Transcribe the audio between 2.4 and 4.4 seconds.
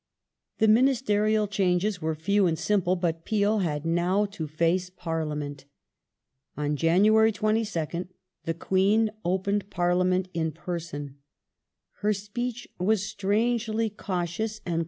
and simple, but Peel had now The Ses